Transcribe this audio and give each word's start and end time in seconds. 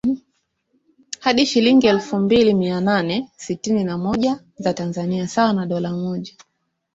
hadi 1.19 1.45
shilingi 1.45 1.87
elfu 1.87 2.17
mbili 2.17 2.53
mia 2.53 2.81
nane 2.81 3.29
sitini 3.37 3.83
na 3.83 3.97
moja 3.97 4.43
za 4.57 4.73
Tanzania 4.73 5.27
sawa 5.27 5.53
na 5.53 5.65
dola 5.65 5.91
mmoja 5.93 6.33